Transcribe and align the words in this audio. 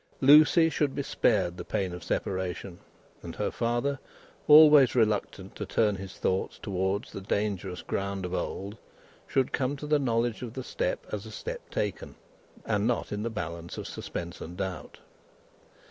Lucie 0.19 0.67
should 0.67 0.95
be 0.95 1.03
spared 1.03 1.57
the 1.57 1.63
pain 1.63 1.93
of 1.93 2.03
separation; 2.03 2.79
and 3.21 3.35
her 3.35 3.51
father, 3.51 3.99
always 4.47 4.95
reluctant 4.95 5.55
to 5.55 5.63
turn 5.63 5.95
his 5.97 6.15
thoughts 6.17 6.57
towards 6.57 7.11
the 7.11 7.21
dangerous 7.21 7.83
ground 7.83 8.25
of 8.25 8.33
old, 8.33 8.77
should 9.27 9.53
come 9.53 9.75
to 9.77 9.85
the 9.85 9.99
knowledge 9.99 10.41
of 10.41 10.53
the 10.55 10.63
step, 10.63 11.05
as 11.13 11.27
a 11.27 11.31
step 11.31 11.69
taken, 11.69 12.15
and 12.65 12.87
not 12.87 13.11
in 13.11 13.21
the 13.21 13.29
balance 13.29 13.77
of 13.77 13.85
suspense 13.87 14.41
and 14.41 14.57
doubt. 14.57 14.97